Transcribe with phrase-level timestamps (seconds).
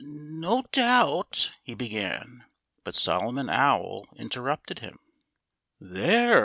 [0.03, 2.45] "No doubt——" he began.
[2.83, 4.97] But Solomon Owl interrupted him.
[5.79, 6.39] "There!"